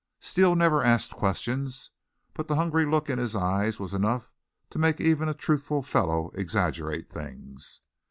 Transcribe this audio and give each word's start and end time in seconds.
Steele 0.19 0.55
never 0.55 0.83
asked 0.83 1.11
questions, 1.11 1.91
but 2.33 2.47
the 2.47 2.55
hungry 2.55 2.87
look 2.87 3.07
in 3.07 3.19
his 3.19 3.35
eyes 3.35 3.79
was 3.79 3.93
enough 3.93 4.31
to 4.71 4.79
make 4.79 4.99
even 4.99 5.29
a 5.29 5.33
truthful 5.35 5.83
fellow 5.83 6.31
exaggerate 6.33 7.07
things. 7.07 7.81